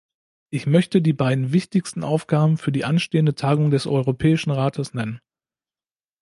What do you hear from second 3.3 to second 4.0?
Tagung des